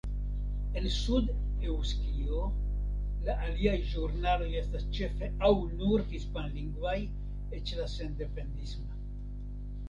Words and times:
En 0.79 0.85
Sud-Eŭskio, 0.93 2.45
la 3.27 3.35
aliaj 3.49 3.75
ĵurnaloj 3.91 4.47
estas 4.63 4.87
ĉefe 5.01 5.29
aŭ 5.51 5.53
nur 5.75 6.07
hispanlingvaj, 6.15 6.97
eĉ 7.61 7.75
la 7.83 7.87
sendependisma. 7.99 8.99